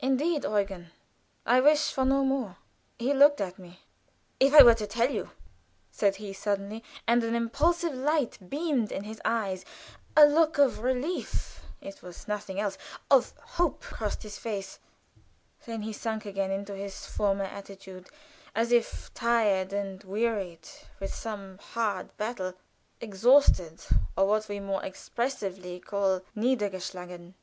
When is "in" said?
8.92-9.02